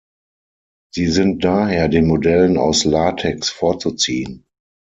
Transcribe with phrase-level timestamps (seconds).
[0.91, 4.47] Sie sind daher den Modellen aus Latex vorzuziehen.